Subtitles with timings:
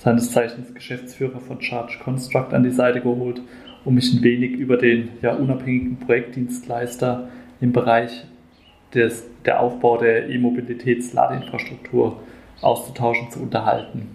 [0.00, 3.42] seines Zeichens Geschäftsführer von Charge Construct, an die Seite geholt,
[3.84, 7.28] um mich ein wenig über den ja, unabhängigen Projektdienstleister
[7.60, 8.24] im Bereich
[8.94, 12.18] des, der Aufbau der E-Mobilitäts-Ladeinfrastruktur
[12.62, 14.08] auszutauschen, zu unterhalten.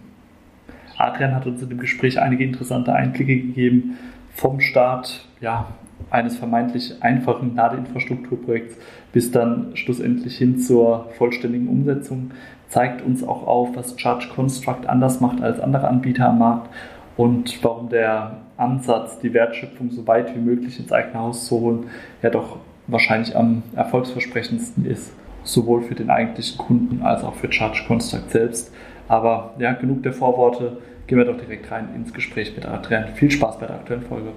[0.98, 3.98] Adrian hat uns in dem Gespräch einige interessante Einblicke gegeben
[4.34, 5.68] vom Start ja,
[6.10, 8.78] eines vermeintlich einfachen Ladeinfrastrukturprojekts
[9.12, 12.32] bis dann schlussendlich hin zur vollständigen Umsetzung
[12.68, 16.70] zeigt uns auch auf, was Charge Construct anders macht als andere Anbieter am Markt
[17.18, 21.86] und warum der Ansatz, die Wertschöpfung so weit wie möglich ins eigene Haus zu holen,
[22.22, 27.84] ja doch wahrscheinlich am erfolgsversprechendsten ist, sowohl für den eigentlichen Kunden als auch für Charge
[27.88, 28.74] Construct selbst.
[29.08, 30.78] Aber ja, genug der Vorworte,
[31.08, 33.14] gehen wir doch direkt rein ins Gespräch mit Adrian.
[33.16, 34.32] Viel Spaß bei der aktuellen Folge.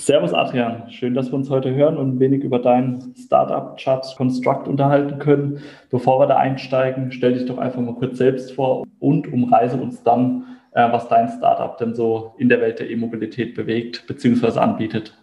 [0.00, 4.02] Servus Adrian, schön, dass wir uns heute hören und ein wenig über dein Startup Chart
[4.16, 5.60] Construct unterhalten können.
[5.90, 10.02] Bevor wir da einsteigen, stell dich doch einfach mal kurz selbst vor und umreise uns
[10.02, 14.58] dann, äh, was dein Startup denn so in der Welt der E-Mobilität bewegt bzw.
[14.58, 15.18] anbietet.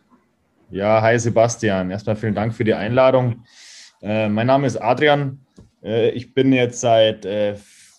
[0.70, 1.90] Ja, hi Sebastian.
[1.90, 3.46] Erstmal vielen Dank für die Einladung.
[4.04, 5.40] Äh, mein Name ist Adrian.
[5.82, 7.26] Äh, ich bin jetzt seit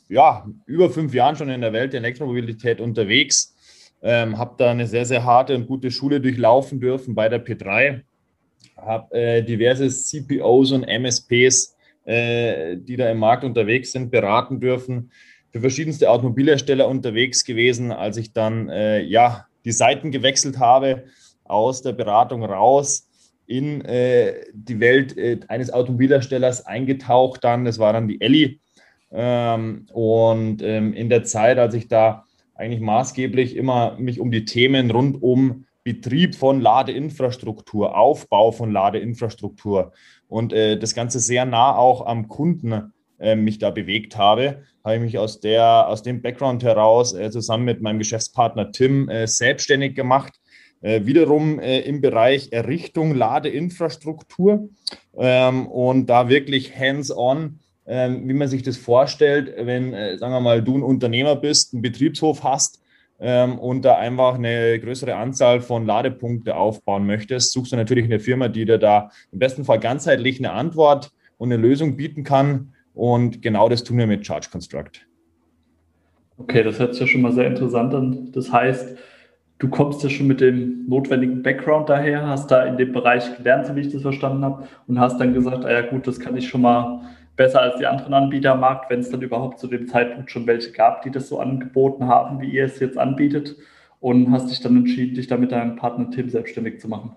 [0.09, 3.58] ja, über fünf Jahren schon in der Welt der Elektromobilität unterwegs
[4.03, 8.03] ähm, habe da eine sehr, sehr harte und gute Schule durchlaufen dürfen bei der P3.
[8.77, 15.11] Habe äh, diverse CPOs und MSPs, äh, die da im Markt unterwegs sind, beraten dürfen.
[15.51, 21.05] Für verschiedenste Automobilhersteller unterwegs gewesen, als ich dann äh, ja, die Seiten gewechselt habe,
[21.45, 23.09] aus der Beratung raus
[23.47, 27.65] in äh, die Welt äh, eines Automobilherstellers eingetaucht dann.
[27.65, 28.61] Das war dann die Elli.
[29.11, 32.27] Ähm, und ähm, in der Zeit, als ich da
[32.59, 39.93] eigentlich maßgeblich immer mich um die Themen rund um Betrieb von Ladeinfrastruktur, Aufbau von Ladeinfrastruktur
[40.27, 44.97] und äh, das Ganze sehr nah auch am Kunden äh, mich da bewegt habe, habe
[44.97, 49.27] ich mich aus, der, aus dem Background heraus äh, zusammen mit meinem Geschäftspartner Tim äh,
[49.27, 50.35] selbstständig gemacht.
[50.81, 54.69] Äh, wiederum im Bereich Errichtung Ladeinfrastruktur
[55.17, 57.59] ähm, und da wirklich hands-on
[57.89, 61.81] wie man sich das vorstellt, wenn, äh, sagen wir mal, du ein Unternehmer bist, einen
[61.81, 62.83] Betriebshof hast
[63.19, 68.21] ähm, und da einfach eine größere Anzahl von Ladepunkte aufbauen möchtest, suchst du natürlich eine
[68.21, 72.75] Firma, die dir da im besten Fall ganzheitlich eine Antwort und eine Lösung bieten kann.
[72.93, 75.07] Und genau das tun wir mit Charge Construct.
[76.37, 78.33] Okay, das hört sich ja schon mal sehr interessant an.
[78.33, 78.99] Das heißt,
[79.59, 83.67] du kommst ja schon mit dem notwendigen Background daher, hast da in dem Bereich gelernt,
[83.67, 86.37] so wie ich das verstanden habe, und hast dann gesagt, ah ja gut, das kann
[86.37, 87.01] ich schon mal
[87.39, 90.47] besser als die anderen Anbieter am Markt, wenn es dann überhaupt zu dem Zeitpunkt schon
[90.47, 93.57] welche gab, die das so angeboten haben, wie ihr es jetzt anbietet
[94.01, 97.13] und hast dich dann entschieden, dich da mit deinem Partner Tim selbstständig zu machen.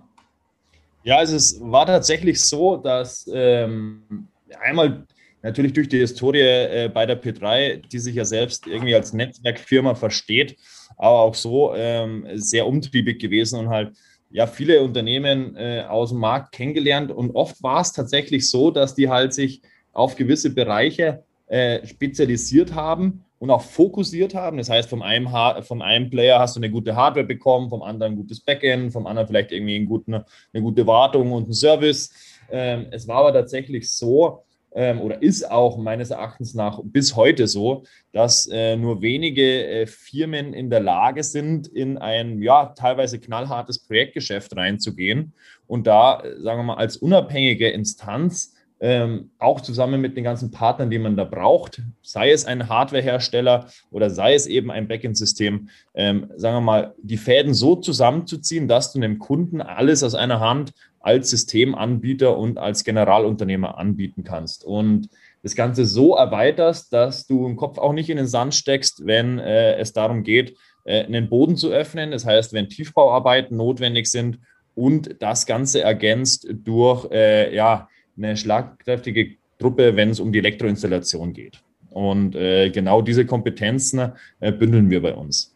[1.04, 4.28] Ja, also es war tatsächlich so, dass ähm,
[4.62, 5.06] einmal
[5.42, 9.96] natürlich durch die Historie äh, bei der P3, die sich ja selbst irgendwie als Netzwerkfirma
[9.96, 10.56] versteht,
[10.98, 13.98] aber auch so ähm, sehr umtriebig gewesen und halt
[14.30, 18.94] ja viele Unternehmen äh, aus dem Markt kennengelernt und oft war es tatsächlich so, dass
[18.94, 24.58] die halt sich auf gewisse Bereiche äh, spezialisiert haben und auch fokussiert haben.
[24.58, 25.28] Das heißt, vom einem,
[25.64, 29.08] vom einen Player hast du eine gute Hardware bekommen, vom anderen ein gutes Backend, vom
[29.08, 32.12] anderen vielleicht irgendwie einen guten, eine gute Wartung und einen Service.
[32.52, 34.44] Ähm, es war aber tatsächlich so,
[34.74, 39.88] ähm, oder ist auch meines Erachtens nach bis heute so, dass äh, nur wenige äh,
[39.88, 45.34] Firmen in der Lage sind, in ein ja teilweise knallhartes Projektgeschäft reinzugehen
[45.68, 48.54] und da, äh, sagen wir mal, als unabhängige Instanz
[48.84, 53.68] ähm, auch zusammen mit den ganzen Partnern, die man da braucht, sei es ein Hardwarehersteller
[53.92, 58.92] oder sei es eben ein Backend-System, ähm, sagen wir mal, die Fäden so zusammenzuziehen, dass
[58.92, 64.66] du dem Kunden alles aus einer Hand als Systemanbieter und als Generalunternehmer anbieten kannst.
[64.66, 65.10] Und
[65.44, 69.38] das Ganze so erweiterst, dass du im Kopf auch nicht in den Sand steckst, wenn
[69.38, 72.10] äh, es darum geht, äh, einen Boden zu öffnen.
[72.12, 74.40] Das heißt, wenn Tiefbauarbeiten notwendig sind
[74.74, 81.34] und das Ganze ergänzt durch äh, ja, eine schlagkräftige Truppe, wenn es um die Elektroinstallation
[81.34, 81.62] geht.
[81.92, 85.56] Und äh, genau diese Kompetenzen äh, bündeln wir bei uns.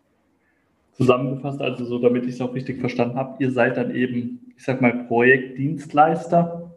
[0.94, 4.64] Zusammengefasst, also so, damit ich es auch richtig verstanden habe, ihr seid dann eben, ich
[4.64, 6.72] sag mal, Projektdienstleister,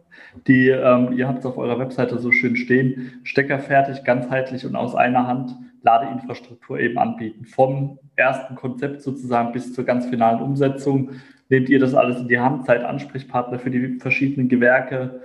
[0.47, 4.95] die, ähm, ihr habt es auf eurer Webseite so schön stehen, steckerfertig, ganzheitlich und aus
[4.95, 7.45] einer Hand Ladeinfrastruktur eben anbieten.
[7.45, 11.11] Vom ersten Konzept sozusagen bis zur ganz finalen Umsetzung
[11.47, 15.21] nehmt ihr das alles in die Hand, seid Ansprechpartner für die verschiedenen Gewerke,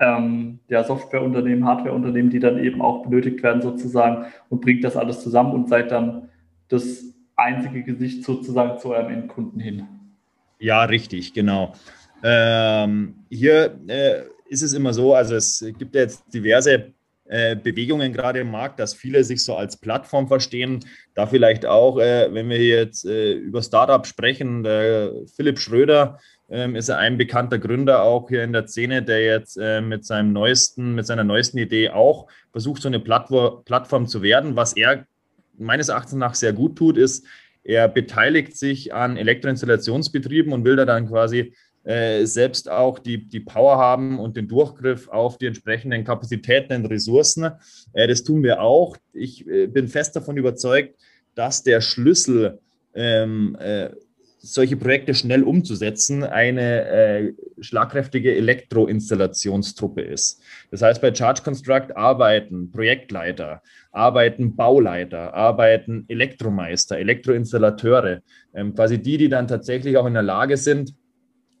[0.00, 5.22] ähm, ja, Softwareunternehmen, Hardwareunternehmen, die dann eben auch benötigt werden sozusagen und bringt das alles
[5.22, 6.28] zusammen und seid dann
[6.68, 7.04] das
[7.36, 9.86] einzige Gesicht sozusagen zu eurem Endkunden hin.
[10.58, 11.74] Ja, richtig, genau.
[12.22, 16.94] Ähm, hier äh, ist es immer so, also es gibt jetzt diverse
[17.26, 20.80] äh, Bewegungen gerade im Markt, dass viele sich so als Plattform verstehen.
[21.14, 24.64] Da vielleicht auch, äh, wenn wir jetzt äh, über Startup sprechen,
[25.34, 26.18] Philipp Schröder
[26.48, 30.32] ähm, ist ein bekannter Gründer auch hier in der Szene, der jetzt äh, mit seinem
[30.32, 34.56] neuesten, mit seiner neuesten Idee auch versucht, so eine Plattform, Plattform zu werden.
[34.56, 35.06] Was er
[35.56, 37.26] meines Erachtens nach sehr gut tut, ist,
[37.62, 41.54] er beteiligt sich an Elektroinstallationsbetrieben und will da dann quasi
[41.84, 46.86] äh, selbst auch die, die Power haben und den Durchgriff auf die entsprechenden Kapazitäten und
[46.86, 47.50] Ressourcen.
[47.92, 48.96] Äh, das tun wir auch.
[49.12, 50.94] Ich äh, bin fest davon überzeugt,
[51.34, 52.58] dass der Schlüssel
[52.94, 53.90] ähm, äh,
[54.44, 60.42] solche Projekte schnell umzusetzen, eine äh, schlagkräftige Elektroinstallationstruppe ist.
[60.70, 68.20] Das heißt, bei Charge Construct arbeiten Projektleiter, arbeiten Bauleiter, arbeiten Elektromeister, Elektroinstallateure,
[68.54, 70.94] ähm, quasi die, die dann tatsächlich auch in der Lage sind,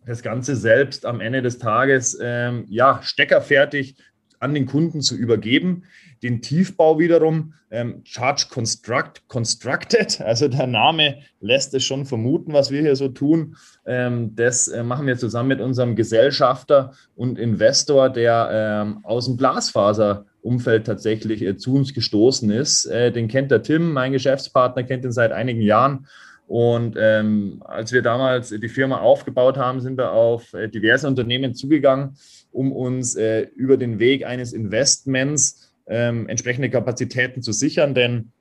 [0.06, 3.96] das Ganze selbst am Ende des Tages ähm, ja, steckerfertig
[4.38, 5.84] an den Kunden zu übergeben.
[6.22, 12.70] Den Tiefbau wiederum, ähm, Charge Construct, Constructed, also der Name lässt es schon vermuten, was
[12.70, 13.56] wir hier so tun.
[13.84, 19.36] Ähm, das äh, machen wir zusammen mit unserem Gesellschafter und Investor, der ähm, aus dem
[19.36, 22.86] Glasfaserumfeld tatsächlich äh, zu uns gestoßen ist.
[22.86, 26.06] Äh, den kennt der Tim, mein Geschäftspartner, kennt ihn seit einigen Jahren.
[26.46, 31.54] Und ähm, als wir damals die Firma aufgebaut haben, sind wir auf äh, diverse Unternehmen
[31.54, 32.16] zugegangen,
[32.54, 37.94] um uns äh, über den Weg eines Investments ähm, entsprechende Kapazitäten zu sichern.
[37.94, 38.32] Denn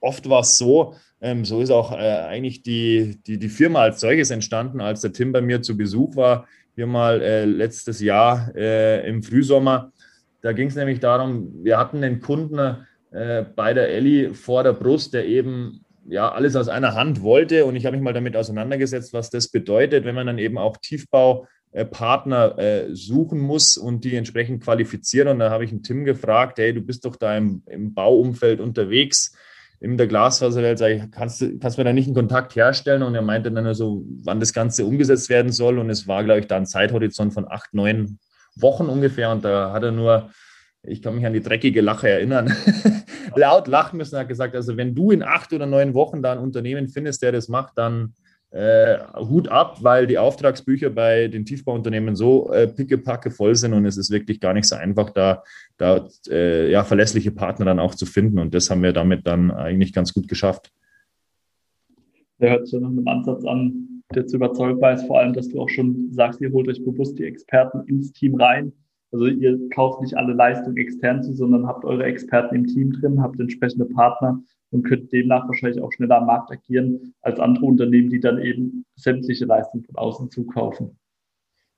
[0.00, 4.00] oft war es so, ähm, so ist auch äh, eigentlich die, die, die Firma als
[4.00, 8.52] solches entstanden, als der Tim bei mir zu Besuch war, hier mal äh, letztes Jahr
[8.54, 9.92] äh, im Frühsommer.
[10.42, 12.58] Da ging es nämlich darum, wir hatten einen Kunden
[13.10, 17.64] äh, bei der Elli vor der Brust, der eben ja, alles aus einer Hand wollte.
[17.64, 20.76] Und ich habe mich mal damit auseinandergesetzt, was das bedeutet, wenn man dann eben auch
[21.72, 25.28] Tiefbaupartner äh, suchen muss und die entsprechend qualifizieren.
[25.28, 28.60] Und da habe ich einen Tim gefragt, hey, du bist doch da im, im Bauumfeld
[28.60, 29.36] unterwegs,
[29.80, 33.02] in der Glasfaserwelt, sag ich, kannst du kannst mir da nicht einen Kontakt herstellen?
[33.02, 35.78] Und er meinte dann also, wann das Ganze umgesetzt werden soll.
[35.78, 38.18] Und es war, glaube ich, da ein Zeithorizont von acht, neun
[38.56, 39.30] Wochen ungefähr.
[39.30, 40.30] Und da hat er nur
[40.84, 42.54] ich kann mich an die dreckige Lache erinnern,
[43.34, 44.14] laut lachen müssen.
[44.14, 47.20] Er hat gesagt, also wenn du in acht oder neun Wochen da ein Unternehmen findest,
[47.22, 48.14] der das macht, dann
[48.50, 53.84] äh, Hut ab, weil die Auftragsbücher bei den Tiefbauunternehmen so äh, pickepacke voll sind und
[53.84, 55.42] es ist wirklich gar nicht so einfach, da,
[55.76, 58.38] da äh, ja, verlässliche Partner dann auch zu finden.
[58.38, 60.72] Und das haben wir damit dann eigentlich ganz gut geschafft.
[62.40, 65.60] Der hört sich nach einem Ansatz an, der zu überzeugbar ist, vor allem, dass du
[65.60, 68.72] auch schon sagst, ihr holt euch bewusst die Experten ins Team rein
[69.12, 73.22] also ihr kauft nicht alle Leistungen extern zu, sondern habt eure Experten im Team drin,
[73.22, 78.10] habt entsprechende Partner und könnt demnach wahrscheinlich auch schneller am Markt agieren als andere Unternehmen,
[78.10, 80.98] die dann eben sämtliche Leistungen von außen zukaufen.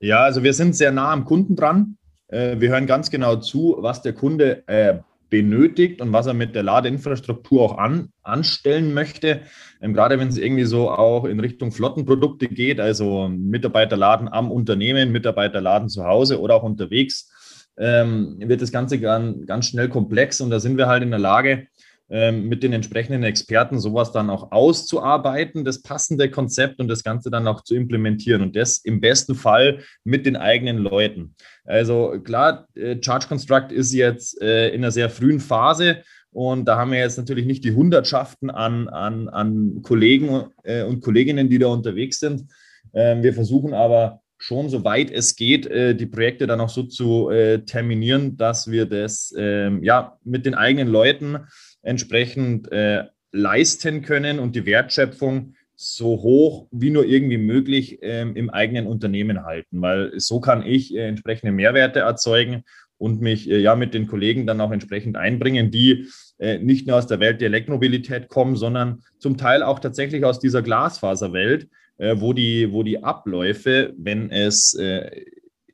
[0.00, 1.98] Ja, also wir sind sehr nah am Kunden dran.
[2.28, 4.98] Äh, wir hören ganz genau zu, was der Kunde äh,
[5.31, 9.42] benötigt und was er mit der Ladeinfrastruktur auch an, anstellen möchte.
[9.81, 15.12] Ähm, gerade wenn es irgendwie so auch in Richtung Flottenprodukte geht, also Mitarbeiterladen am Unternehmen,
[15.12, 17.32] Mitarbeiterladen zu Hause oder auch unterwegs,
[17.78, 21.68] ähm, wird das Ganze ganz, schnell komplex und da sind wir halt in der Lage,
[22.11, 27.47] mit den entsprechenden Experten sowas dann auch auszuarbeiten, das passende Konzept und das Ganze dann
[27.47, 31.37] auch zu implementieren und das im besten Fall mit den eigenen Leuten.
[31.64, 36.02] Also klar, äh, Charge Construct ist jetzt äh, in einer sehr frühen Phase
[36.33, 41.00] und da haben wir jetzt natürlich nicht die Hundertschaften an, an, an Kollegen äh, und
[41.00, 42.47] Kolleginnen, die da unterwegs sind.
[42.93, 47.31] Ähm, wir versuchen aber schon, soweit es geht, die Projekte dann auch so zu
[47.67, 51.40] terminieren, dass wir das ähm, ja mit den eigenen Leuten
[51.82, 58.50] entsprechend äh, leisten können und die Wertschöpfung so hoch wie nur irgendwie möglich ähm, im
[58.50, 62.64] eigenen Unternehmen halten, weil so kann ich äh, entsprechende Mehrwerte erzeugen
[62.99, 66.08] und mich äh, ja mit den Kollegen dann auch entsprechend einbringen, die
[66.38, 70.38] äh, nicht nur aus der Welt der Elektromobilität kommen, sondern zum Teil auch tatsächlich aus
[70.38, 75.25] dieser Glasfaserwelt, äh, wo, die, wo die Abläufe, wenn es äh,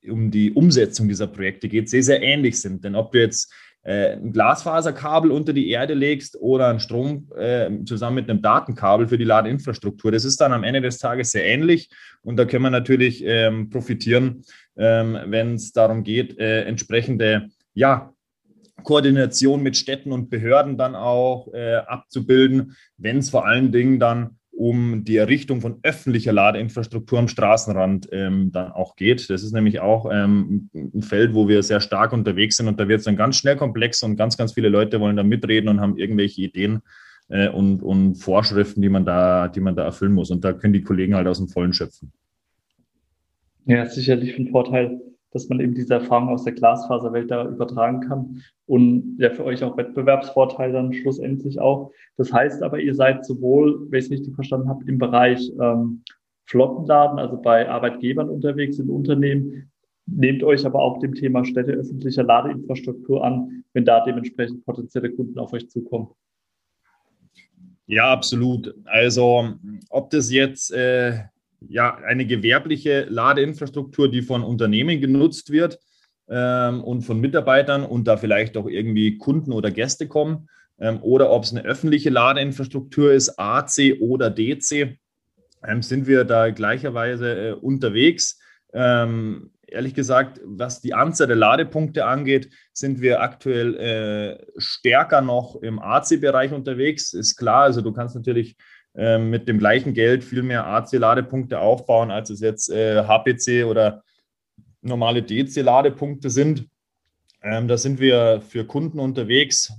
[0.08, 2.84] um die Umsetzung dieser Projekte geht, sehr, sehr ähnlich sind.
[2.84, 3.52] Denn ob du jetzt
[3.87, 9.19] ein Glasfaserkabel unter die Erde legst oder ein Strom äh, zusammen mit einem Datenkabel für
[9.19, 10.11] die Ladeinfrastruktur.
[10.11, 11.88] Das ist dann am Ende des Tages sehr ähnlich
[12.23, 14.43] und da können wir natürlich ähm, profitieren,
[14.76, 18.12] ähm, wenn es darum geht, äh, entsprechende ja,
[18.83, 24.36] Koordination mit Städten und Behörden dann auch äh, abzubilden, wenn es vor allen Dingen dann
[24.56, 29.28] um die Errichtung von öffentlicher Ladeinfrastruktur am Straßenrand ähm, dann auch geht.
[29.28, 32.88] Das ist nämlich auch ähm, ein Feld, wo wir sehr stark unterwegs sind und da
[32.88, 35.80] wird es dann ganz schnell komplex und ganz, ganz viele Leute wollen da mitreden und
[35.80, 36.82] haben irgendwelche Ideen
[37.28, 40.30] äh, und, und Vorschriften, die man, da, die man da erfüllen muss.
[40.30, 42.12] Und da können die Kollegen halt aus dem Vollen schöpfen.
[43.66, 45.00] Ja, sicherlich ein Vorteil,
[45.33, 49.62] dass man eben diese Erfahrung aus der Glasfaserwelt da übertragen kann und ja für euch
[49.62, 51.92] auch Wettbewerbsvorteil dann schlussendlich auch.
[52.16, 56.02] Das heißt aber, ihr seid sowohl, wenn ich es richtig verstanden habe, im Bereich ähm,
[56.47, 59.71] Flottenladen, also bei Arbeitgebern unterwegs in Unternehmen,
[60.06, 65.38] nehmt euch aber auch dem Thema Städte öffentlicher Ladeinfrastruktur an, wenn da dementsprechend potenzielle Kunden
[65.38, 66.09] auf euch zukommen.
[67.87, 68.75] Ja, absolut.
[68.85, 69.54] Also
[69.90, 71.21] ob das jetzt äh,
[71.68, 75.78] ja, eine gewerbliche Ladeinfrastruktur, die von Unternehmen genutzt wird
[76.28, 81.30] ähm, und von Mitarbeitern und da vielleicht auch irgendwie Kunden oder Gäste kommen, ähm, oder
[81.30, 84.99] ob es eine öffentliche Ladeinfrastruktur ist, AC oder DC,
[85.66, 88.38] ähm, sind wir da gleicherweise äh, unterwegs.
[88.73, 95.56] Ähm, ehrlich gesagt, was die Anzahl der Ladepunkte angeht, sind wir aktuell äh, stärker noch
[95.56, 97.12] im AC-Bereich unterwegs.
[97.12, 98.56] Ist klar, also du kannst natürlich
[99.19, 104.03] mit dem gleichen Geld viel mehr AC-Ladepunkte aufbauen, als es jetzt äh, HPC oder
[104.81, 106.67] normale DC-Ladepunkte sind.
[107.43, 109.73] Ähm, da sind wir für Kunden unterwegs,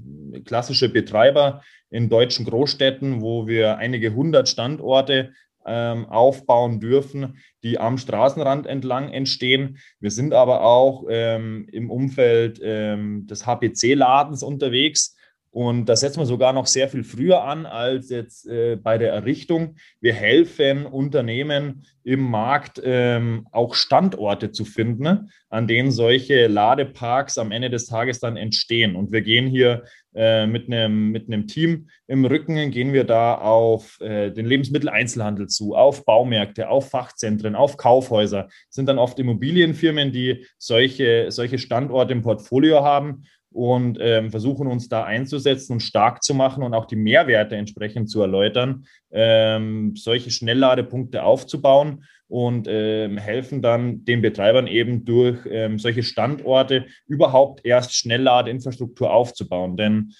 [0.45, 5.33] klassische Betreiber in deutschen Großstädten, wo wir einige hundert Standorte
[5.65, 9.79] ähm, aufbauen dürfen, die am Straßenrand entlang entstehen.
[9.99, 15.16] Wir sind aber auch ähm, im Umfeld ähm, des HPC-Ladens unterwegs.
[15.51, 19.11] Und da setzen wir sogar noch sehr viel früher an als jetzt äh, bei der
[19.13, 19.75] Errichtung.
[20.01, 27.51] Wir helfen Unternehmen im Markt ähm, auch Standorte zu finden, an denen solche Ladeparks am
[27.51, 28.95] Ende des Tages dann entstehen.
[28.95, 29.83] Und wir gehen hier
[30.15, 35.47] äh, mit, einem, mit einem Team im Rücken, gehen wir da auf äh, den Lebensmitteleinzelhandel
[35.47, 38.43] zu, auf Baumärkte, auf Fachzentren, auf Kaufhäuser.
[38.43, 44.67] Das sind dann oft Immobilienfirmen, die solche, solche Standorte im Portfolio haben und ähm, versuchen
[44.67, 49.95] uns da einzusetzen und stark zu machen und auch die Mehrwerte entsprechend zu erläutern, ähm,
[49.95, 57.65] solche Schnellladepunkte aufzubauen und ähm, helfen dann den Betreibern eben durch ähm, solche Standorte überhaupt
[57.65, 59.77] erst Schnellladeinfrastruktur aufzubauen.
[59.77, 60.13] Denn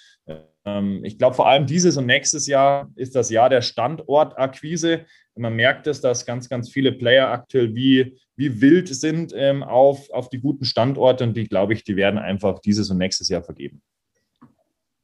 [1.03, 5.05] ich glaube, vor allem dieses und nächstes Jahr ist das Jahr der Standortakquise.
[5.35, 10.09] Man merkt es, dass ganz, ganz viele Player aktuell wie, wie wild sind ähm, auf,
[10.11, 13.43] auf die guten Standorte und die, glaube ich, die werden einfach dieses und nächstes Jahr
[13.43, 13.81] vergeben.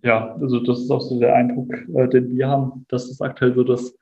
[0.01, 3.53] Ja, also das ist auch so der Eindruck, äh, den wir haben, dass das aktuell
[3.53, 3.95] so das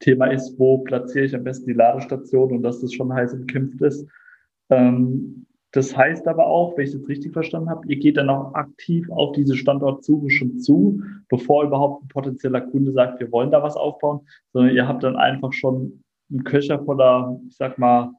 [0.00, 3.80] Thema ist, wo platziere ich am besten die Ladestation und dass das schon heiß umkämpft
[3.80, 4.06] ist.
[4.68, 5.45] Ähm,
[5.76, 8.54] das heißt aber auch, wenn ich es jetzt richtig verstanden habe, ihr geht dann auch
[8.54, 13.62] aktiv auf diese Standortsuche schon zu, bevor überhaupt ein potenzieller Kunde sagt, wir wollen da
[13.62, 18.12] was aufbauen, sondern ihr habt dann einfach schon einen Köcher voller, ich sag mal,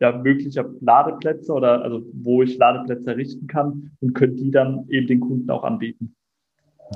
[0.00, 5.06] ja, möglicher Ladeplätze oder also wo ich Ladeplätze errichten kann und könnt die dann eben
[5.06, 6.16] den Kunden auch anbieten.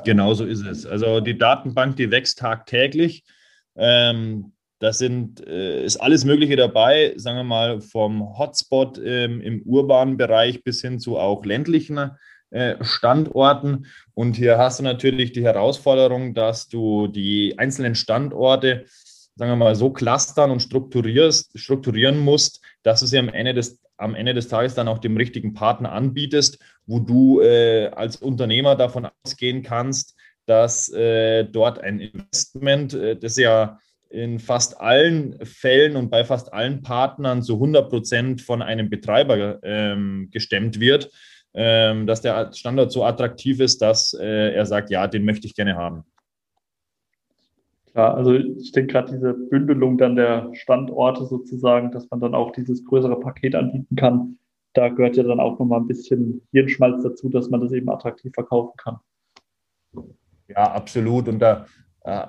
[0.04, 0.84] Genau so ist es.
[0.84, 3.24] Also die Datenbank, die wächst tagtäglich.
[3.76, 9.62] Ähm, da sind, äh, ist alles Mögliche dabei, sagen wir mal, vom Hotspot ähm, im
[9.62, 12.10] urbanen Bereich bis hin zu auch ländlichen
[12.50, 13.86] äh, Standorten.
[14.14, 18.86] Und hier hast du natürlich die Herausforderung, dass du die einzelnen Standorte,
[19.36, 23.78] sagen wir mal, so clustern und strukturierst, strukturieren musst, dass du sie am Ende des,
[23.98, 28.74] am Ende des Tages dann auch dem richtigen Partner anbietest, wo du äh, als Unternehmer
[28.74, 33.78] davon ausgehen kannst, dass äh, dort ein Investment, äh, das ja
[34.12, 39.58] in fast allen Fällen und bei fast allen Partnern zu 100 Prozent von einem Betreiber
[39.62, 41.10] ähm, gestemmt wird,
[41.54, 45.54] ähm, dass der Standort so attraktiv ist, dass äh, er sagt, ja, den möchte ich
[45.54, 46.04] gerne haben.
[47.92, 52.52] Klar, also ich denke gerade diese Bündelung dann der Standorte sozusagen, dass man dann auch
[52.52, 54.38] dieses größere Paket anbieten kann,
[54.74, 58.32] da gehört ja dann auch nochmal ein bisschen Hirnschmalz dazu, dass man das eben attraktiv
[58.32, 58.98] verkaufen kann.
[60.48, 61.28] Ja, absolut.
[61.28, 61.66] Und da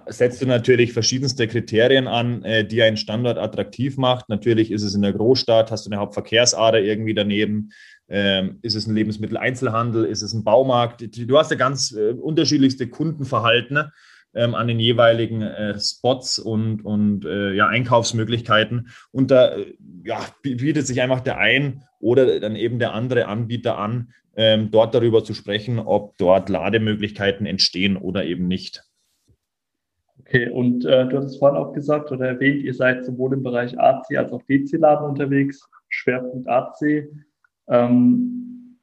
[0.07, 4.29] setzt du natürlich verschiedenste Kriterien an, äh, die einen Standort attraktiv macht.
[4.29, 7.71] Natürlich ist es in der Großstadt, hast du eine Hauptverkehrsader irgendwie daneben,
[8.07, 11.17] ähm, ist es ein Lebensmitteleinzelhandel, ist es ein Baumarkt.
[11.17, 13.91] Du hast ja ganz äh, unterschiedlichste Kundenverhalten
[14.35, 15.47] ähm, an den jeweiligen
[15.79, 18.89] Spots und, und ja, Einkaufsmöglichkeiten.
[19.11, 19.55] Und da
[20.03, 24.93] ja, bietet sich einfach der ein oder dann eben der andere Anbieter an, ähm, dort
[24.95, 28.83] darüber zu sprechen, ob dort Lademöglichkeiten entstehen oder eben nicht.
[30.25, 33.77] Okay, und äh, du hattest vorhin auch gesagt oder erwähnt, ihr seid sowohl im Bereich
[33.77, 37.09] AC als auch DC-Laden unterwegs, Schwerpunkt AC.
[37.67, 38.79] Ähm,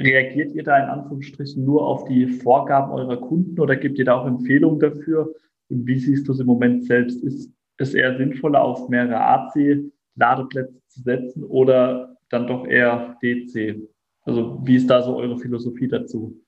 [0.00, 4.14] reagiert ihr da in Anführungsstrichen nur auf die Vorgaben eurer Kunden oder gibt ihr da
[4.14, 5.34] auch Empfehlungen dafür?
[5.68, 7.22] Und wie siehst du es im Moment selbst?
[7.22, 13.82] Ist es eher sinnvoller, auf mehrere AC-Ladeplätze zu setzen oder dann doch eher DC?
[14.22, 16.40] Also wie ist da so eure Philosophie dazu?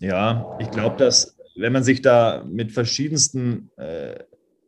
[0.00, 4.18] Ja, ich glaube, dass wenn man sich da mit verschiedensten äh,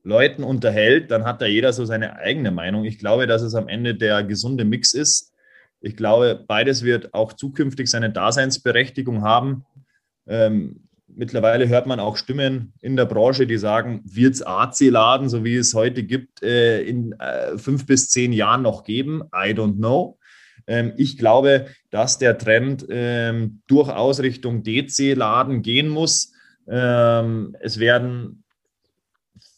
[0.02, 2.84] Leuten unterhält, dann hat da jeder so seine eigene Meinung.
[2.84, 5.32] Ich glaube, dass es am Ende der gesunde Mix ist.
[5.80, 9.64] Ich glaube, beides wird auch zukünftig seine Daseinsberechtigung haben.
[10.26, 15.44] Ähm, mittlerweile hört man auch Stimmen in der Branche, die sagen, wird es AC-Laden, so
[15.44, 19.22] wie es heute gibt, äh, in äh, fünf bis zehn Jahren noch geben?
[19.34, 20.18] I don't know.
[20.66, 26.32] Ähm, ich glaube, dass der Trend ähm, durchaus Richtung DC-Laden gehen muss.
[26.68, 28.44] Ähm, es werden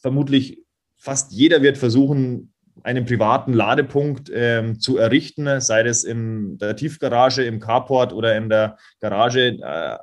[0.01, 0.63] vermutlich
[0.97, 7.43] fast jeder wird versuchen, einen privaten Ladepunkt ähm, zu errichten, sei es in der Tiefgarage,
[7.43, 9.97] im Carport oder in der Garage äh,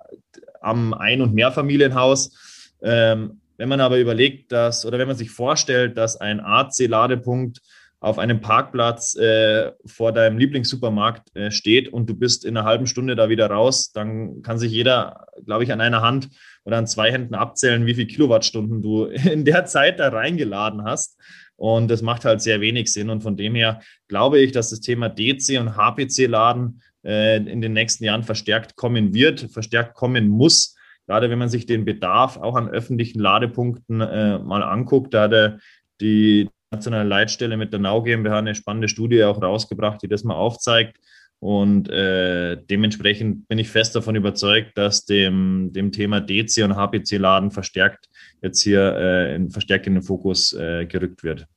[0.62, 2.74] am Ein- und Mehrfamilienhaus.
[2.82, 7.62] Ähm, wenn man aber überlegt, dass oder wenn man sich vorstellt, dass ein AC-Ladepunkt
[8.00, 12.88] auf einem Parkplatz äh, vor deinem Lieblingssupermarkt äh, steht und du bist in einer halben
[12.88, 16.30] Stunde da wieder raus, dann kann sich jeder, glaube ich, an einer Hand
[16.64, 21.20] oder an zwei Händen abzählen, wie viele Kilowattstunden du in der Zeit da reingeladen hast.
[21.58, 23.10] Und das macht halt sehr wenig Sinn.
[23.10, 27.74] Und von dem her glaube ich, dass das Thema DC und HPC-Laden äh, in den
[27.74, 30.76] nächsten Jahren verstärkt kommen wird, verstärkt kommen muss.
[31.08, 35.60] Gerade wenn man sich den Bedarf auch an öffentlichen Ladepunkten äh, mal anguckt, da hat
[36.02, 40.36] die nationale Leitstelle mit der Nau GmbH eine spannende Studie auch rausgebracht, die das mal
[40.36, 40.98] aufzeigt,
[41.40, 47.52] und äh, dementsprechend bin ich fest davon überzeugt, dass dem, dem Thema DC und HPC-Laden
[47.52, 48.10] verstärkt
[48.42, 51.48] jetzt hier äh, in, verstärkt in den Fokus äh, gerückt wird.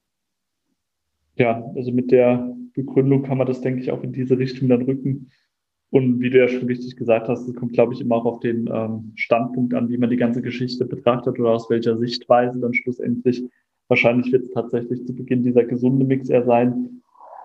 [1.36, 4.82] Ja, also mit der Begründung kann man das, denke ich, auch in diese Richtung dann
[4.82, 5.30] rücken.
[5.90, 8.40] Und wie du ja schon richtig gesagt hast, es kommt, glaube ich, immer auch auf
[8.40, 12.74] den ähm, Standpunkt an, wie man die ganze Geschichte betrachtet oder aus welcher Sichtweise dann
[12.74, 13.42] schlussendlich.
[13.88, 17.00] Wahrscheinlich wird es tatsächlich zu Beginn dieser gesunde Mix eher sein,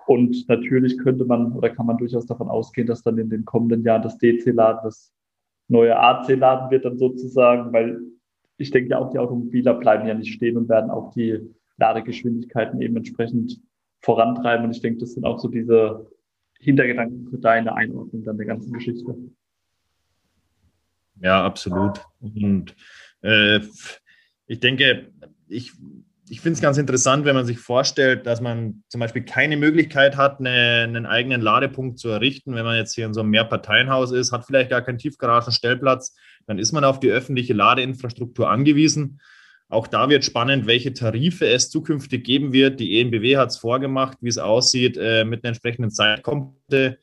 [0.06, 3.82] und natürlich könnte man oder kann man durchaus davon ausgehen, dass dann in den kommenden
[3.84, 5.12] Jahren das DC-Laden das
[5.68, 8.00] neue AC-Laden wird dann sozusagen, weil
[8.58, 11.40] ich denke ja auch die Automobiler bleiben ja nicht stehen und werden auch die
[11.78, 13.60] Ladegeschwindigkeiten eben entsprechend
[14.00, 14.66] vorantreiben.
[14.66, 16.06] Und ich denke, das sind auch so diese
[16.60, 19.16] Hintergedanken für deine Einordnung dann der ganzen Geschichte.
[21.20, 22.00] Ja, absolut.
[22.20, 22.74] Und
[23.22, 23.60] äh,
[24.46, 25.12] ich denke,
[25.48, 25.72] ich
[26.28, 30.16] ich finde es ganz interessant, wenn man sich vorstellt, dass man zum Beispiel keine Möglichkeit
[30.16, 32.54] hat, eine, einen eigenen Ladepunkt zu errichten.
[32.54, 36.58] Wenn man jetzt hier in so einem Mehrparteienhaus ist, hat vielleicht gar keinen Tiefgaragenstellplatz, dann
[36.58, 39.20] ist man auf die öffentliche Ladeinfrastruktur angewiesen.
[39.68, 42.80] Auch da wird spannend, welche Tarife es zukünftig geben wird.
[42.80, 46.98] Die ENBW hat es vorgemacht, wie es aussieht äh, mit einer entsprechenden Zeitkomponente.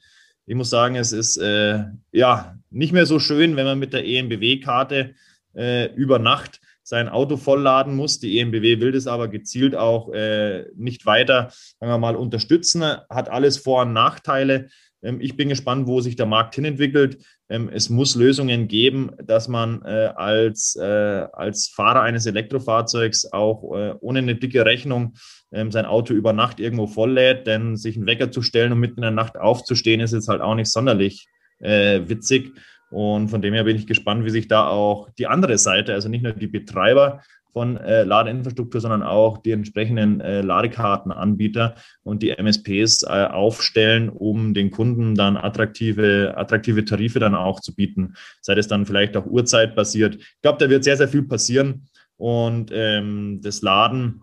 [0.46, 4.06] Ich muss sagen, es ist äh, ja nicht mehr so schön, wenn man mit der
[4.06, 5.16] ENBW-Karte
[5.56, 6.61] äh, über Nacht
[6.92, 8.20] sein Auto vollladen muss.
[8.20, 11.50] Die EMBW will das aber gezielt auch äh, nicht weiter,
[11.80, 12.84] sagen wir mal, unterstützen.
[12.84, 14.68] Hat alles Vor- und Nachteile.
[15.02, 17.24] Ähm, ich bin gespannt, wo sich der Markt hinentwickelt.
[17.48, 23.74] Ähm, es muss Lösungen geben, dass man äh, als, äh, als Fahrer eines Elektrofahrzeugs auch
[23.74, 25.14] äh, ohne eine dicke Rechnung
[25.54, 28.98] ähm, sein Auto über Nacht irgendwo volllädt, denn sich einen Wecker zu stellen und mitten
[28.98, 31.26] in der Nacht aufzustehen, ist jetzt halt auch nicht sonderlich
[31.60, 32.52] äh, witzig.
[32.92, 36.10] Und von dem her bin ich gespannt, wie sich da auch die andere Seite, also
[36.10, 37.22] nicht nur die Betreiber
[37.54, 44.54] von äh, Ladeinfrastruktur, sondern auch die entsprechenden äh, Ladekartenanbieter und die MSPs äh, aufstellen, um
[44.54, 48.14] den Kunden dann attraktive, attraktive Tarife dann auch zu bieten.
[48.42, 50.16] Sei es dann vielleicht auch Uhrzeitbasiert.
[50.16, 54.22] Ich glaube, da wird sehr, sehr viel passieren und ähm, das Laden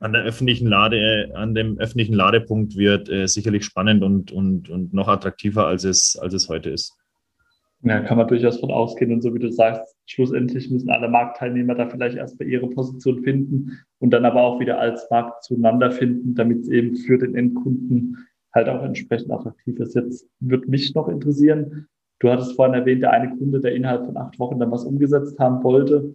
[0.00, 4.92] an der öffentlichen Lade, an dem öffentlichen Ladepunkt wird äh, sicherlich spannend und, und, und
[4.92, 6.96] noch attraktiver, als es, als es heute ist.
[7.84, 9.12] Ja, kann man durchaus von ausgehen.
[9.12, 13.80] Und so wie du sagst, schlussendlich müssen alle Marktteilnehmer da vielleicht erstmal ihre Position finden
[13.98, 18.18] und dann aber auch wieder als Markt zueinander finden, damit es eben für den Endkunden
[18.54, 19.94] halt auch entsprechend attraktiv ist.
[19.96, 21.88] Jetzt würde mich noch interessieren,
[22.20, 25.38] du hattest vorhin erwähnt, der eine Kunde, der innerhalb von acht Wochen dann was umgesetzt
[25.40, 26.14] haben wollte,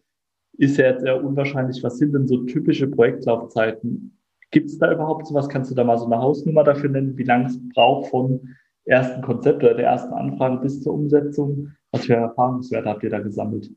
[0.58, 1.84] ist ja jetzt eher unwahrscheinlich.
[1.84, 4.17] Was sind denn so typische Projektlaufzeiten?
[4.51, 5.49] Gibt es da überhaupt sowas?
[5.49, 8.56] Kannst du da mal so eine Hausnummer dafür nennen, wie lange es braucht von
[8.88, 11.73] ersten Konzept oder der ersten Anfrage bis zur Umsetzung?
[11.91, 13.69] Was für Erfahrungswerte habt ihr da gesammelt?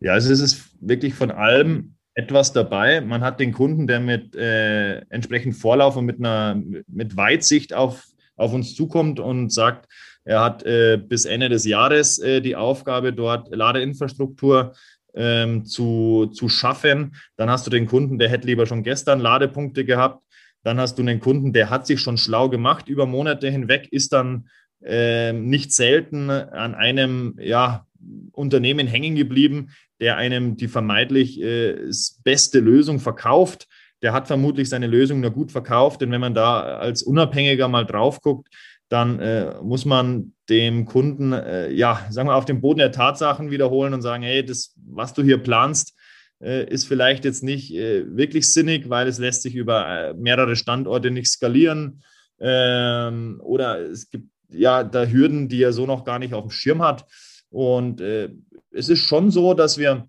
[0.00, 3.00] Ja, also es ist wirklich von allem etwas dabei.
[3.00, 8.04] Man hat den Kunden, der mit äh, entsprechend Vorlauf und mit einer mit Weitsicht auf,
[8.36, 9.86] auf uns zukommt und sagt,
[10.24, 14.74] er hat äh, bis Ende des Jahres äh, die Aufgabe, dort Ladeinfrastruktur
[15.14, 17.14] ähm, zu, zu schaffen.
[17.36, 20.22] Dann hast du den Kunden, der hätte lieber schon gestern Ladepunkte gehabt.
[20.62, 24.12] Dann hast du einen Kunden, der hat sich schon schlau gemacht über Monate hinweg, ist
[24.12, 24.48] dann
[24.82, 27.86] äh, nicht selten an einem ja,
[28.32, 29.70] Unternehmen hängen geblieben,
[30.00, 31.76] der einem die vermeintlich äh,
[32.24, 33.68] beste Lösung verkauft.
[34.02, 37.84] Der hat vermutlich seine Lösung nur gut verkauft, denn wenn man da als Unabhängiger mal
[37.84, 38.48] drauf guckt,
[38.88, 43.50] dann äh, muss man dem Kunden, äh, ja, sagen wir, auf dem Boden der Tatsachen
[43.50, 45.94] wiederholen und sagen, hey, das, was du hier planst,
[46.40, 51.10] ist vielleicht jetzt nicht äh, wirklich sinnig, weil es lässt sich über äh, mehrere Standorte
[51.10, 52.02] nicht skalieren.
[52.40, 56.50] Ähm, oder es gibt ja da Hürden, die er so noch gar nicht auf dem
[56.50, 57.06] Schirm hat.
[57.50, 58.30] Und äh,
[58.70, 60.08] es ist schon so, dass wir,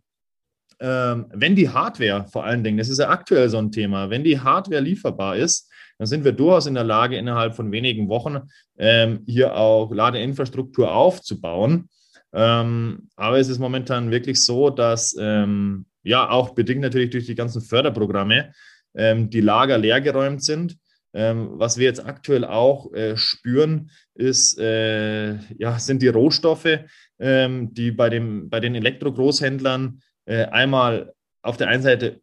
[0.79, 4.23] ähm, wenn die Hardware vor allen Dingen, das ist ja aktuell so ein Thema, wenn
[4.23, 8.39] die Hardware lieferbar ist, dann sind wir durchaus in der Lage, innerhalb von wenigen Wochen
[8.77, 11.89] ähm, hier auch Ladeinfrastruktur aufzubauen.
[12.33, 17.35] Ähm, aber es ist momentan wirklich so, dass ähm, ja auch bedingt natürlich durch die
[17.35, 18.53] ganzen Förderprogramme
[18.95, 20.77] ähm, die Lager leergeräumt sind.
[21.13, 26.79] Ähm, was wir jetzt aktuell auch äh, spüren, ist, äh, ja, sind die Rohstoffe,
[27.19, 32.21] ähm, die bei, dem, bei den Elektrogroßhändlern äh, einmal auf der einen Seite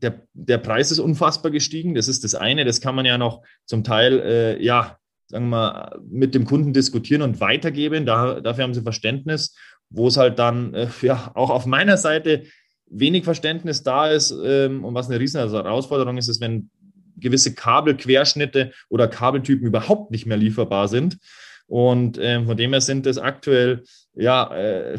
[0.00, 1.94] der, der Preis ist unfassbar gestiegen.
[1.94, 2.64] Das ist das eine.
[2.64, 6.72] Das kann man ja noch zum Teil, äh, ja, sagen wir mal, mit dem Kunden
[6.72, 8.06] diskutieren und weitergeben.
[8.06, 9.54] Da, dafür haben sie Verständnis,
[9.90, 12.44] wo es halt dann, äh, ja, auch auf meiner Seite
[12.90, 16.70] wenig Verständnis da ist ähm, und was eine riesen Herausforderung ist, ist, wenn
[17.16, 21.18] gewisse Kabelquerschnitte oder Kabeltypen überhaupt nicht mehr lieferbar sind.
[21.66, 23.82] Und äh, von dem her sind es aktuell
[24.14, 24.98] ja äh,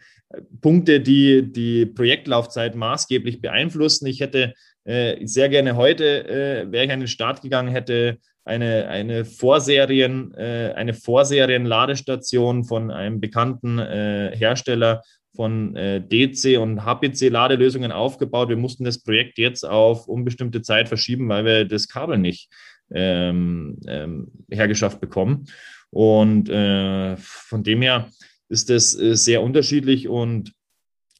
[0.60, 4.06] Punkte, die die Projektlaufzeit maßgeblich beeinflussen.
[4.06, 8.88] Ich hätte äh, sehr gerne heute, äh, wäre ich an den Start gegangen, hätte eine,
[8.88, 15.02] eine Vorserien, äh, eine Vorserien-Ladestation von einem bekannten äh, Hersteller
[15.34, 18.48] von äh, DC und HPC-Ladelösungen aufgebaut.
[18.48, 22.50] Wir mussten das Projekt jetzt auf unbestimmte Zeit verschieben, weil wir das Kabel nicht
[22.92, 25.46] ähm, ähm, hergeschafft bekommen.
[25.90, 28.08] Und äh, von dem her
[28.48, 30.52] ist das äh, sehr unterschiedlich und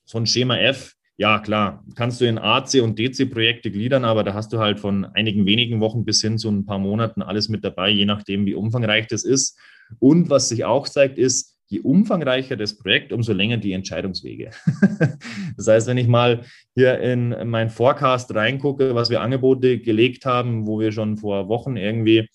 [0.05, 4.35] so ein Schema F, ja klar, kannst du in AC und DC-Projekte gliedern, aber da
[4.35, 7.63] hast du halt von einigen wenigen Wochen bis hin zu ein paar Monaten alles mit
[7.63, 9.59] dabei, je nachdem, wie umfangreich das ist.
[9.99, 14.51] Und was sich auch zeigt, ist, je umfangreicher das Projekt, umso länger die Entscheidungswege.
[15.57, 16.43] das heißt, wenn ich mal
[16.75, 21.77] hier in meinen Forecast reingucke, was wir Angebote gelegt haben, wo wir schon vor Wochen
[21.77, 22.29] irgendwie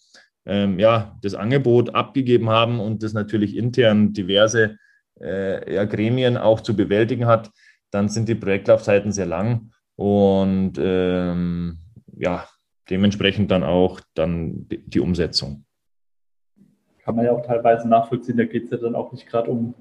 [0.45, 4.77] ähm, ja, das Angebot abgegeben haben und das natürlich intern diverse
[5.19, 7.51] äh, ja, Gremien auch zu bewältigen hat,
[7.91, 11.79] dann sind die Projektlaufzeiten sehr lang und ähm,
[12.17, 12.47] ja,
[12.89, 15.64] dementsprechend dann auch dann die, die Umsetzung
[17.05, 18.37] kann man ja auch teilweise nachvollziehen.
[18.37, 19.75] Da geht es ja dann auch nicht gerade um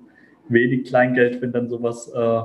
[0.49, 2.41] wenig Kleingeld, wenn dann sowas äh,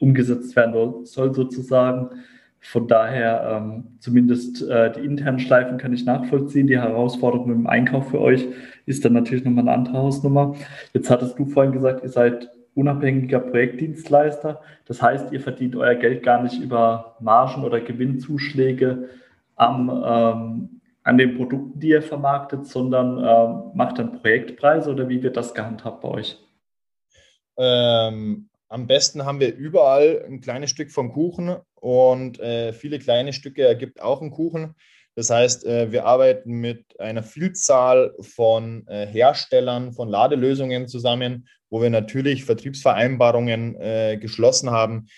[0.00, 2.10] umgesetzt werden soll, sozusagen.
[2.60, 6.66] Von daher, ähm, zumindest äh, die internen Schleifen kann ich nachvollziehen.
[6.66, 8.46] Die Herausforderung im Einkauf für euch
[8.86, 10.54] ist dann natürlich nochmal eine andere Hausnummer.
[10.92, 14.60] Jetzt hattest du vorhin gesagt, ihr seid unabhängiger Projektdienstleister.
[14.86, 19.08] Das heißt, ihr verdient euer Geld gar nicht über Margen oder Gewinnzuschläge
[19.56, 25.22] am ähm, an den Produkten, die ihr vermarktet, sondern äh, macht dann Projektpreise oder wie
[25.22, 26.38] wird das gehandhabt bei euch?
[27.56, 33.32] Ähm, am besten haben wir überall ein kleines Stück vom Kuchen und äh, viele kleine
[33.32, 34.74] Stücke ergibt auch ein Kuchen.
[35.14, 41.82] Das heißt, äh, wir arbeiten mit einer Vielzahl von äh, Herstellern von Ladelösungen zusammen, wo
[41.82, 45.08] wir natürlich Vertriebsvereinbarungen äh, geschlossen haben,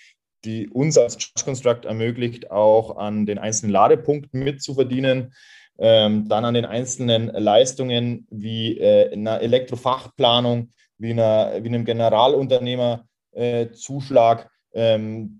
[0.43, 5.33] die uns als Charge Construct ermöglicht, auch an den einzelnen Ladepunkten mitzuverdienen
[5.77, 14.49] ähm, dann an den einzelnen Leistungen wie äh, einer Elektrofachplanung, wie, einer, wie einem Generalunternehmerzuschlag,
[14.71, 15.39] äh, ähm,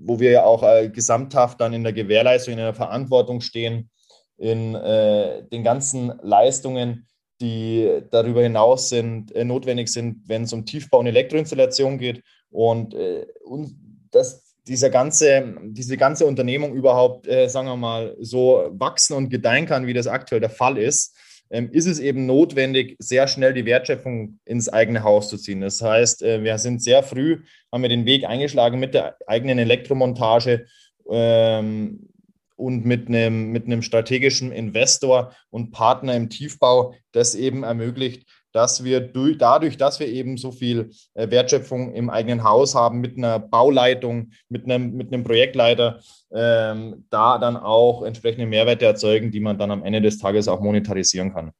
[0.00, 3.90] wo wir ja auch äh, gesamthaft dann in der Gewährleistung, in der Verantwortung stehen,
[4.36, 7.06] in äh, den ganzen Leistungen,
[7.40, 12.22] die darüber hinaus sind, äh, notwendig sind, wenn es um Tiefbau und Elektroinstallation geht.
[12.50, 13.74] Und, äh, und
[14.10, 19.66] das dieser ganze, diese ganze Unternehmung überhaupt, äh, sagen wir mal, so wachsen und gedeihen
[19.66, 21.16] kann, wie das aktuell der Fall ist,
[21.50, 25.60] ähm, ist es eben notwendig, sehr schnell die Wertschöpfung ins eigene Haus zu ziehen.
[25.60, 29.58] Das heißt, äh, wir sind sehr früh, haben wir den Weg eingeschlagen mit der eigenen
[29.58, 30.66] Elektromontage
[31.10, 32.08] ähm,
[32.56, 38.84] und mit einem, mit einem strategischen Investor und Partner im Tiefbau, das eben ermöglicht, dass
[38.84, 43.16] wir durch, dadurch, dass wir eben so viel äh, Wertschöpfung im eigenen Haus haben, mit
[43.16, 46.00] einer Bauleitung, mit einem, mit einem Projektleiter,
[46.32, 50.60] ähm, da dann auch entsprechende Mehrwerte erzeugen, die man dann am Ende des Tages auch
[50.60, 51.52] monetarisieren kann.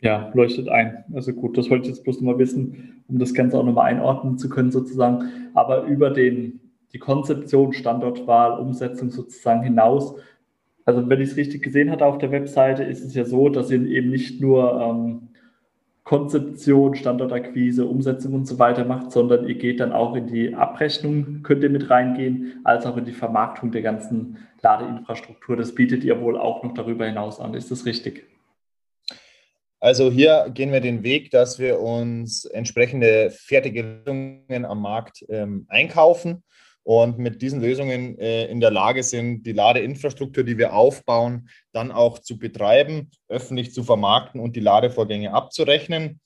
[0.00, 1.04] Ja, leuchtet ein.
[1.12, 4.38] Also gut, das wollte ich jetzt bloß nochmal wissen, um das Ganze auch nochmal einordnen
[4.38, 5.50] zu können sozusagen.
[5.54, 6.60] Aber über den,
[6.92, 10.14] die Konzeption, Standortwahl, Umsetzung sozusagen hinaus,
[10.84, 13.70] also wenn ich es richtig gesehen hatte auf der Webseite, ist es ja so, dass
[13.70, 15.28] ihr eben nicht nur ähm,
[16.08, 21.42] Konzeption, Standortakquise, Umsetzung und so weiter macht, sondern ihr geht dann auch in die Abrechnung,
[21.42, 25.54] könnt ihr mit reingehen, als auch in die Vermarktung der ganzen Ladeinfrastruktur.
[25.54, 27.52] Das bietet ihr wohl auch noch darüber hinaus an.
[27.52, 28.24] Ist das richtig?
[29.80, 35.66] Also hier gehen wir den Weg, dass wir uns entsprechende fertige Lösungen am Markt ähm,
[35.68, 36.42] einkaufen
[36.88, 41.92] und mit diesen Lösungen äh, in der Lage sind, die Ladeinfrastruktur, die wir aufbauen, dann
[41.92, 46.18] auch zu betreiben, öffentlich zu vermarkten und die Ladevorgänge abzurechnen.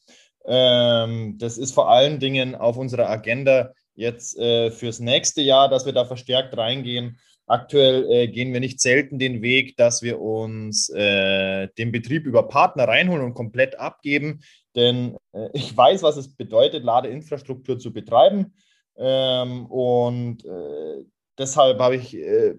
[0.46, 5.84] Ähm, das ist vor allen Dingen auf unserer Agenda jetzt äh, fürs nächste Jahr, dass
[5.84, 7.18] wir da verstärkt reingehen.
[7.48, 12.46] Aktuell äh, gehen wir nicht selten den Weg, dass wir uns äh, den Betrieb über
[12.46, 14.44] Partner reinholen und komplett abgeben.
[14.76, 18.52] Denn äh, ich weiß, was es bedeutet, Ladeinfrastruktur zu betreiben.
[18.96, 21.04] Ähm, und äh,
[21.38, 22.54] deshalb habe ich, äh,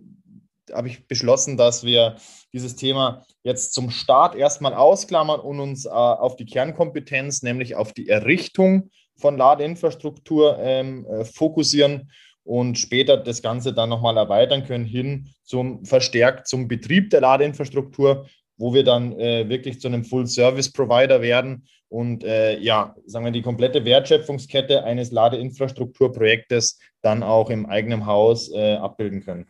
[0.72, 2.16] hab ich beschlossen, dass wir
[2.54, 7.94] dieses Thema jetzt zum Start erstmal ausklammern und uns äh, auf die Kernkompetenz, nämlich auf
[7.94, 12.12] die Errichtung von Ladeinfrastruktur ähm, äh, fokussieren
[12.44, 18.28] und später das Ganze dann nochmal erweitern können hin zum verstärkt zum Betrieb der Ladeinfrastruktur,
[18.64, 23.42] wo wir dann äh, wirklich zu einem Full-Service-Provider werden und äh, ja, sagen wir, die
[23.42, 29.48] komplette Wertschöpfungskette eines Ladeinfrastrukturprojektes dann auch im eigenen Haus äh, abbilden können.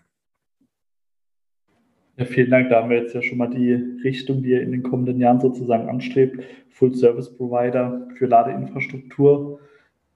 [2.17, 2.71] Ja, vielen Dank.
[2.71, 3.73] Da haben wir jetzt ja schon mal die
[4.04, 6.43] Richtung, die ihr in den kommenden Jahren sozusagen anstrebt.
[6.71, 9.60] Full Service Provider für Ladeinfrastruktur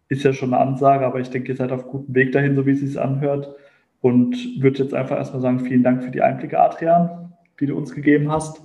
[0.10, 2.65] ist ja schon eine Ansage, aber ich denke, ihr seid auf gutem Weg dahin, so
[2.65, 3.53] wie es sich anhört.
[4.01, 7.93] Und würde jetzt einfach erstmal sagen, vielen Dank für die Einblicke, Adrian, die du uns
[7.93, 8.63] gegeben hast.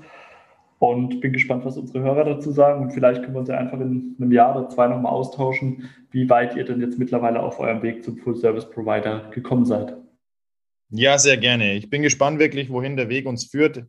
[0.82, 2.82] Und bin gespannt, was unsere Hörer dazu sagen.
[2.82, 6.28] Und vielleicht können wir uns ja einfach in einem Jahr oder zwei nochmal austauschen, wie
[6.28, 9.96] weit ihr denn jetzt mittlerweile auf eurem Weg zum Full-Service-Provider gekommen seid.
[10.90, 11.74] Ja, sehr gerne.
[11.74, 13.84] Ich bin gespannt wirklich, wohin der Weg uns führt.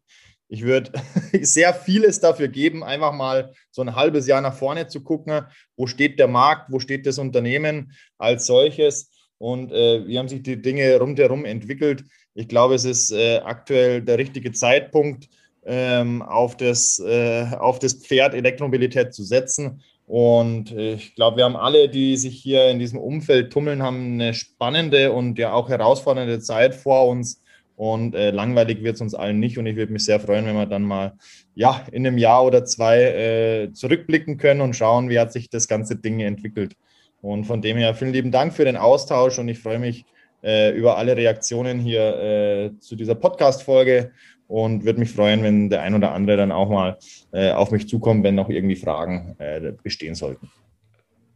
[0.49, 0.91] Ich würde
[1.41, 5.87] sehr vieles dafür geben, einfach mal so ein halbes Jahr nach vorne zu gucken, wo
[5.87, 10.61] steht der Markt, wo steht das Unternehmen als solches und äh, wie haben sich die
[10.61, 12.03] Dinge rundherum entwickelt.
[12.35, 15.27] Ich glaube, es ist äh, aktuell der richtige Zeitpunkt,
[15.65, 19.81] auf, das, äh, auf das Pferd Elektromobilität zu setzen.
[20.05, 24.33] Und ich glaube, wir haben alle, die sich hier in diesem Umfeld tummeln, haben eine
[24.33, 27.41] spannende und ja auch herausfordernde Zeit vor uns.
[27.75, 29.57] Und äh, langweilig wird es uns allen nicht.
[29.57, 31.13] Und ich würde mich sehr freuen, wenn wir dann mal
[31.55, 35.67] ja, in einem Jahr oder zwei äh, zurückblicken können und schauen, wie hat sich das
[35.67, 36.73] ganze Ding entwickelt.
[37.21, 40.05] Und von dem her vielen lieben Dank für den Austausch und ich freue mich
[40.43, 44.11] äh, über alle Reaktionen hier äh, zu dieser Podcast-Folge
[44.53, 46.97] und würde mich freuen, wenn der ein oder andere dann auch mal
[47.31, 50.51] äh, auf mich zukommt, wenn noch irgendwie Fragen äh, bestehen sollten.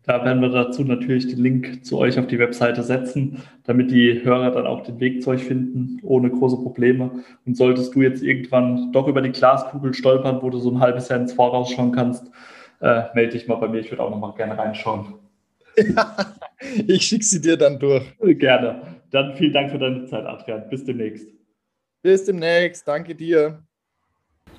[0.03, 4.23] Da werden wir dazu natürlich den Link zu euch auf die Webseite setzen, damit die
[4.23, 7.23] Hörer dann auch den Weg zu euch finden, ohne große Probleme.
[7.45, 11.09] Und solltest du jetzt irgendwann doch über die Glaskugel stolpern, wo du so ein halbes
[11.09, 12.31] Jahr ins Voraus schauen kannst,
[12.81, 13.79] äh, melde dich mal bei mir.
[13.79, 15.15] Ich würde auch noch mal gerne reinschauen.
[15.75, 16.15] Ja,
[16.87, 18.03] ich schicke sie dir dann durch.
[18.19, 18.81] Gerne.
[19.09, 20.69] Dann vielen Dank für deine Zeit, Adrian.
[20.69, 21.36] Bis demnächst.
[22.07, 22.87] Bis demnächst.
[22.87, 23.59] Danke dir.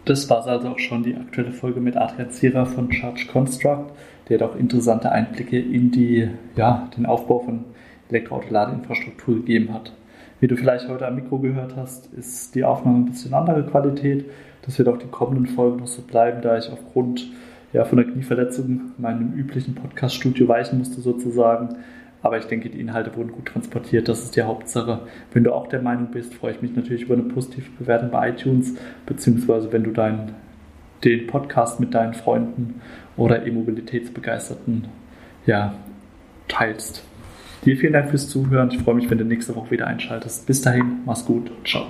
[0.05, 3.87] Das war also auch schon die aktuelle Folge mit Adrian Zierer von Charge Construct.
[4.29, 7.65] Der auch interessante Einblicke in die, ja, den Aufbau von
[8.11, 9.95] Elektroautoladeinfrastruktur gegeben hat.
[10.41, 14.27] Wie du vielleicht heute am Mikro gehört hast, ist die Aufnahme ein bisschen andere Qualität.
[14.67, 17.31] Das wird auch die kommenden Folgen noch so bleiben, da ich aufgrund
[17.73, 21.79] ja, von der Knieverletzung meinem üblichen Podcast-Studio weichen musste sozusagen.
[22.23, 24.09] Aber ich denke, die Inhalte wurden gut transportiert.
[24.09, 25.01] Das ist die Hauptsache.
[25.33, 28.31] Wenn du auch der Meinung bist, freue ich mich natürlich über eine positive Bewertung bei
[28.31, 28.75] iTunes,
[29.07, 30.35] beziehungsweise wenn du dein,
[31.05, 32.81] den Podcast mit deinen Freunden
[33.17, 34.89] oder E-Mobilitätsbegeisterten
[35.47, 35.75] ja,
[36.49, 37.05] teilst.
[37.65, 38.71] Dir vielen Dank fürs Zuhören.
[38.71, 40.47] Ich freue mich, wenn du nächste Woche wieder einschaltest.
[40.47, 41.51] Bis dahin, mach's gut.
[41.65, 41.87] Ciao.